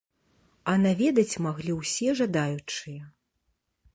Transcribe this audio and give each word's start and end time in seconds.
А 0.71 0.73
на 0.85 0.93
ведаць 1.01 1.41
маглі 1.47 1.77
ўсе 1.81 2.09
жадаючыя. 2.21 3.01